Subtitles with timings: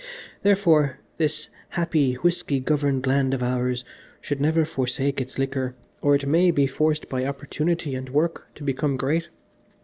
[0.41, 3.85] Therefore, this happy whisky governed land of ours
[4.19, 8.63] should never forsake its liquor or it may be forced by opportunity and work to
[8.63, 9.29] become great.